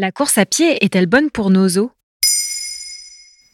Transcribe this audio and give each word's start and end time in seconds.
La 0.00 0.12
course 0.12 0.38
à 0.38 0.46
pied 0.46 0.84
est-elle 0.84 1.06
bonne 1.06 1.28
pour 1.28 1.50
nos 1.50 1.76
os? 1.76 1.88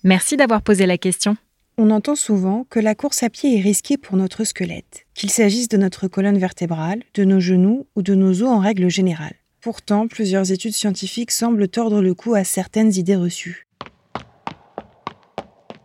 Merci 0.03 0.37
d'avoir 0.37 0.61
posé 0.61 0.85
la 0.85 0.99
question. 0.99 1.39
On 1.79 1.91
entend 1.91 2.17
souvent 2.17 2.67
que 2.69 2.79
la 2.79 2.95
course 2.95 3.23
à 3.23 3.31
pied 3.31 3.57
est 3.57 3.63
risquée 3.63 3.97
pour 3.97 4.19
notre 4.19 4.45
squelette, 4.45 5.07
qu'il 5.15 5.31
s'agisse 5.31 5.69
de 5.69 5.79
notre 5.79 6.07
colonne 6.07 6.37
vertébrale, 6.37 7.03
de 7.15 7.25
nos 7.25 7.41
genoux 7.41 7.87
ou 7.97 8.03
de 8.03 8.15
nos 8.15 8.43
os 8.43 8.49
en 8.51 8.59
règle 8.59 8.91
générale. 8.91 9.37
Pourtant, 9.63 10.07
plusieurs 10.07 10.53
études 10.53 10.75
scientifiques 10.75 11.31
semblent 11.31 11.67
tordre 11.67 12.03
le 12.03 12.13
cou 12.13 12.35
à 12.35 12.45
certaines 12.45 12.95
idées 12.95 13.17
reçues. 13.17 13.67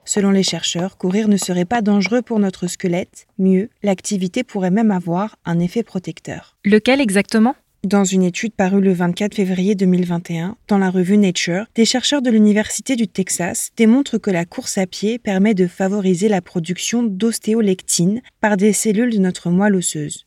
Selon 0.03 0.31
les 0.31 0.43
chercheurs, 0.43 0.97
courir 0.97 1.29
ne 1.29 1.37
serait 1.37 1.63
pas 1.63 1.81
dangereux 1.81 2.21
pour 2.21 2.37
notre 2.39 2.67
squelette, 2.67 3.27
mieux, 3.37 3.69
l'activité 3.81 4.43
pourrait 4.43 4.71
même 4.71 4.91
avoir 4.91 5.37
un 5.45 5.59
effet 5.59 5.83
protecteur. 5.83 6.57
Lequel 6.65 6.99
exactement? 6.99 7.55
Dans 7.85 8.03
une 8.03 8.23
étude 8.23 8.51
parue 8.51 8.81
le 8.81 8.91
24 8.91 9.35
février 9.35 9.73
2021 9.73 10.57
dans 10.67 10.77
la 10.77 10.89
revue 10.89 11.15
Nature, 11.15 11.65
des 11.75 11.85
chercheurs 11.85 12.21
de 12.21 12.29
l'Université 12.29 12.97
du 12.97 13.07
Texas 13.07 13.71
démontrent 13.77 14.17
que 14.17 14.29
la 14.29 14.43
course 14.43 14.77
à 14.77 14.85
pied 14.85 15.17
permet 15.17 15.53
de 15.53 15.65
favoriser 15.65 16.27
la 16.27 16.41
production 16.41 17.03
d'ostéolectine 17.03 18.21
par 18.41 18.57
des 18.57 18.73
cellules 18.73 19.13
de 19.13 19.19
notre 19.19 19.49
moelle 19.49 19.75
osseuse, 19.75 20.25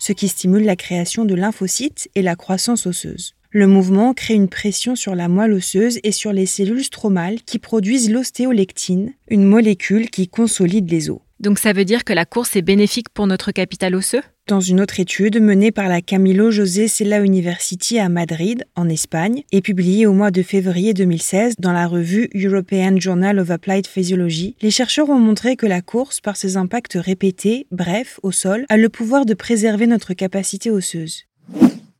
ce 0.00 0.12
qui 0.12 0.26
stimule 0.26 0.64
la 0.64 0.74
création 0.74 1.24
de 1.24 1.36
lymphocytes 1.36 2.08
et 2.16 2.22
la 2.22 2.34
croissance 2.34 2.84
osseuse. 2.86 3.36
Le 3.50 3.68
mouvement 3.68 4.12
crée 4.12 4.34
une 4.34 4.48
pression 4.48 4.96
sur 4.96 5.14
la 5.14 5.28
moelle 5.28 5.52
osseuse 5.52 6.00
et 6.02 6.10
sur 6.10 6.32
les 6.32 6.46
cellules 6.46 6.82
stromales 6.82 7.42
qui 7.42 7.60
produisent 7.60 8.10
l'ostéolectine, 8.10 9.12
une 9.28 9.44
molécule 9.44 10.10
qui 10.10 10.26
consolide 10.26 10.90
les 10.90 11.10
os. 11.10 11.20
Donc 11.42 11.58
ça 11.58 11.72
veut 11.72 11.84
dire 11.84 12.04
que 12.04 12.12
la 12.12 12.24
course 12.24 12.54
est 12.54 12.62
bénéfique 12.62 13.08
pour 13.08 13.26
notre 13.26 13.50
capital 13.50 13.96
osseux? 13.96 14.22
Dans 14.46 14.60
une 14.60 14.80
autre 14.80 15.00
étude 15.00 15.40
menée 15.40 15.72
par 15.72 15.88
la 15.88 16.00
Camilo 16.00 16.52
José 16.52 16.86
Sela 16.86 17.20
University 17.20 17.98
à 17.98 18.08
Madrid, 18.08 18.64
en 18.76 18.88
Espagne, 18.88 19.42
et 19.50 19.60
publiée 19.60 20.06
au 20.06 20.12
mois 20.12 20.30
de 20.30 20.40
février 20.42 20.94
2016 20.94 21.56
dans 21.58 21.72
la 21.72 21.88
revue 21.88 22.30
European 22.32 22.96
Journal 22.96 23.40
of 23.40 23.50
Applied 23.50 23.88
Physiology, 23.88 24.54
les 24.62 24.70
chercheurs 24.70 25.10
ont 25.10 25.18
montré 25.18 25.56
que 25.56 25.66
la 25.66 25.82
course, 25.82 26.20
par 26.20 26.36
ses 26.36 26.56
impacts 26.56 26.94
répétés, 26.94 27.66
brefs, 27.72 28.20
au 28.22 28.30
sol, 28.30 28.64
a 28.68 28.76
le 28.76 28.88
pouvoir 28.88 29.26
de 29.26 29.34
préserver 29.34 29.88
notre 29.88 30.14
capacité 30.14 30.70
osseuse. 30.70 31.24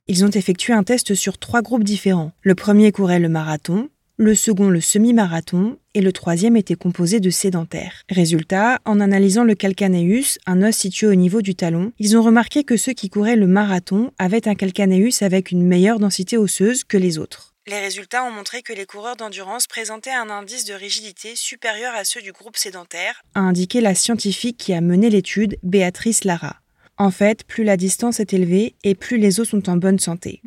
Ils 0.06 0.24
ont 0.24 0.30
effectué 0.30 0.72
un 0.72 0.84
test 0.84 1.14
sur 1.14 1.38
trois 1.38 1.62
groupes 1.62 1.84
différents. 1.84 2.30
Le 2.42 2.54
premier 2.54 2.92
courait 2.92 3.18
le 3.18 3.28
marathon, 3.28 3.88
le 4.22 4.36
second 4.36 4.68
le 4.68 4.80
semi-marathon 4.80 5.78
et 5.94 6.00
le 6.00 6.12
troisième 6.12 6.56
était 6.56 6.76
composé 6.76 7.18
de 7.18 7.28
sédentaires. 7.28 8.02
Résultat, 8.08 8.80
en 8.84 9.00
analysant 9.00 9.42
le 9.42 9.56
calcaneus, 9.56 10.38
un 10.46 10.62
os 10.62 10.76
situé 10.76 11.08
au 11.08 11.14
niveau 11.16 11.42
du 11.42 11.56
talon, 11.56 11.92
ils 11.98 12.16
ont 12.16 12.22
remarqué 12.22 12.62
que 12.62 12.76
ceux 12.76 12.92
qui 12.92 13.10
couraient 13.10 13.36
le 13.36 13.48
marathon 13.48 14.12
avaient 14.18 14.46
un 14.46 14.54
calcaneus 14.54 15.22
avec 15.22 15.50
une 15.50 15.66
meilleure 15.66 15.98
densité 15.98 16.36
osseuse 16.36 16.84
que 16.84 16.96
les 16.96 17.18
autres. 17.18 17.52
Les 17.66 17.80
résultats 17.80 18.24
ont 18.24 18.30
montré 18.30 18.62
que 18.62 18.72
les 18.72 18.86
coureurs 18.86 19.16
d'endurance 19.16 19.66
présentaient 19.66 20.10
un 20.10 20.30
indice 20.30 20.64
de 20.64 20.74
rigidité 20.74 21.34
supérieur 21.34 21.92
à 21.94 22.04
ceux 22.04 22.22
du 22.22 22.32
groupe 22.32 22.56
sédentaire, 22.56 23.22
a 23.34 23.40
indiqué 23.40 23.80
la 23.80 23.94
scientifique 23.94 24.56
qui 24.56 24.72
a 24.72 24.80
mené 24.80 25.10
l'étude, 25.10 25.58
Béatrice 25.64 26.24
Lara. 26.24 26.56
En 26.96 27.10
fait, 27.10 27.44
plus 27.44 27.64
la 27.64 27.76
distance 27.76 28.20
est 28.20 28.32
élevée 28.32 28.76
et 28.84 28.94
plus 28.94 29.16
les 29.16 29.40
os 29.40 29.48
sont 29.48 29.68
en 29.68 29.76
bonne 29.76 29.98
santé. 29.98 30.42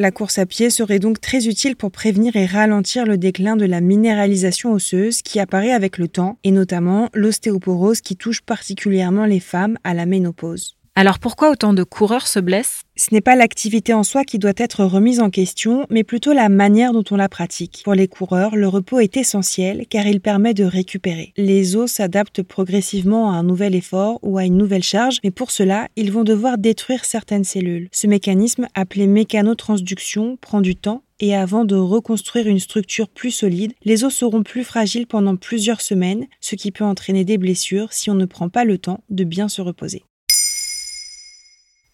La 0.00 0.12
course 0.12 0.38
à 0.38 0.46
pied 0.46 0.70
serait 0.70 1.00
donc 1.00 1.20
très 1.20 1.48
utile 1.48 1.74
pour 1.74 1.90
prévenir 1.90 2.36
et 2.36 2.46
ralentir 2.46 3.04
le 3.04 3.18
déclin 3.18 3.56
de 3.56 3.64
la 3.64 3.80
minéralisation 3.80 4.72
osseuse 4.72 5.22
qui 5.22 5.40
apparaît 5.40 5.72
avec 5.72 5.98
le 5.98 6.06
temps, 6.06 6.38
et 6.44 6.52
notamment 6.52 7.08
l'ostéoporose 7.14 8.00
qui 8.00 8.14
touche 8.14 8.40
particulièrement 8.42 9.24
les 9.24 9.40
femmes 9.40 9.76
à 9.82 9.94
la 9.94 10.06
ménopause. 10.06 10.77
Alors 11.00 11.20
pourquoi 11.20 11.52
autant 11.52 11.74
de 11.74 11.84
coureurs 11.84 12.26
se 12.26 12.40
blessent? 12.40 12.82
Ce 12.96 13.10
n'est 13.12 13.20
pas 13.20 13.36
l'activité 13.36 13.94
en 13.94 14.02
soi 14.02 14.24
qui 14.24 14.40
doit 14.40 14.50
être 14.56 14.82
remise 14.82 15.20
en 15.20 15.30
question, 15.30 15.86
mais 15.90 16.02
plutôt 16.02 16.32
la 16.32 16.48
manière 16.48 16.92
dont 16.92 17.04
on 17.12 17.14
la 17.14 17.28
pratique. 17.28 17.82
Pour 17.84 17.94
les 17.94 18.08
coureurs, 18.08 18.56
le 18.56 18.66
repos 18.66 18.98
est 18.98 19.16
essentiel 19.16 19.86
car 19.88 20.08
il 20.08 20.20
permet 20.20 20.54
de 20.54 20.64
récupérer. 20.64 21.32
Les 21.36 21.76
os 21.76 21.88
s'adaptent 21.88 22.42
progressivement 22.42 23.30
à 23.30 23.36
un 23.36 23.44
nouvel 23.44 23.76
effort 23.76 24.18
ou 24.22 24.38
à 24.38 24.44
une 24.44 24.56
nouvelle 24.56 24.82
charge, 24.82 25.18
mais 25.22 25.30
pour 25.30 25.52
cela, 25.52 25.86
ils 25.94 26.10
vont 26.10 26.24
devoir 26.24 26.58
détruire 26.58 27.04
certaines 27.04 27.44
cellules. 27.44 27.88
Ce 27.92 28.08
mécanisme, 28.08 28.66
appelé 28.74 29.06
mécanotransduction, 29.06 30.36
prend 30.40 30.60
du 30.60 30.74
temps 30.74 31.04
et 31.20 31.36
avant 31.36 31.64
de 31.64 31.76
reconstruire 31.76 32.48
une 32.48 32.58
structure 32.58 33.08
plus 33.08 33.30
solide, 33.30 33.72
les 33.84 34.02
os 34.02 34.12
seront 34.12 34.42
plus 34.42 34.64
fragiles 34.64 35.06
pendant 35.06 35.36
plusieurs 35.36 35.80
semaines, 35.80 36.26
ce 36.40 36.56
qui 36.56 36.72
peut 36.72 36.84
entraîner 36.84 37.24
des 37.24 37.38
blessures 37.38 37.92
si 37.92 38.10
on 38.10 38.14
ne 38.14 38.26
prend 38.26 38.48
pas 38.48 38.64
le 38.64 38.78
temps 38.78 39.04
de 39.10 39.22
bien 39.22 39.48
se 39.48 39.62
reposer. 39.62 40.02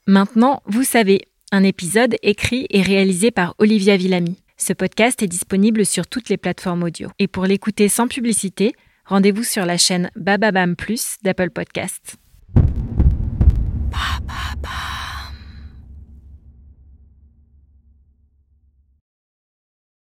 Maintenant, 0.07 0.61
vous 0.67 0.85
savez, 0.85 1.23
un 1.51 1.63
épisode 1.63 2.17
écrit 2.23 2.67
et 2.69 2.83
réalisé 2.83 3.31
par 3.31 3.55
Olivia 3.57 3.97
Villamy. 3.97 4.37
Ce 4.59 4.75
podcast 4.75 5.23
est 5.23 5.29
disponible 5.29 5.87
sur 5.87 6.07
toutes 6.07 6.29
les 6.29 6.37
plateformes 6.37 6.83
audio. 6.83 7.09
Et 7.19 7.27
pour 7.27 7.47
l'écouter 7.47 7.89
sans 7.89 8.07
publicité, 8.07 8.75
rendez-vous 9.07 9.45
sur 9.45 9.65
la 9.65 9.79
chaîne 9.79 10.11
Bababam 10.15 10.77
Plus 10.77 11.17
d'Apple 11.23 11.49
Podcasts. 11.49 12.19